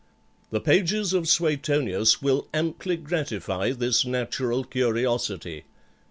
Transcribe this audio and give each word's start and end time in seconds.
The 0.49 0.59
pages 0.59 1.13
of 1.13 1.27
Suetonius 1.29 2.23
will 2.23 2.47
amply 2.55 2.97
gratify 2.97 3.73
this 3.73 4.03
natural 4.03 4.63
curiosity. 4.63 5.65